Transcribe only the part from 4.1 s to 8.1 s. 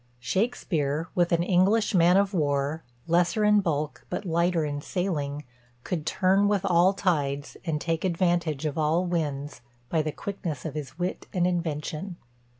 lighter in sailing, could turn with all tides, and take